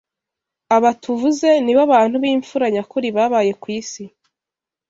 [0.75, 4.03] Aba tuvuze ni bo bantu b’impfura nyakuri babaye ku isi